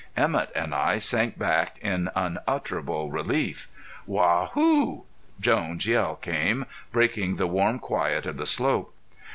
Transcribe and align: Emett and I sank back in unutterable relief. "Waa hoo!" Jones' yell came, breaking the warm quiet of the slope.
Emett 0.17 0.51
and 0.55 0.73
I 0.73 0.97
sank 0.97 1.37
back 1.37 1.77
in 1.77 2.09
unutterable 2.15 3.11
relief. 3.11 3.67
"Waa 4.07 4.47
hoo!" 4.47 5.03
Jones' 5.39 5.85
yell 5.85 6.15
came, 6.15 6.65
breaking 6.91 7.35
the 7.35 7.45
warm 7.45 7.77
quiet 7.77 8.25
of 8.25 8.37
the 8.37 8.47
slope. 8.47 8.95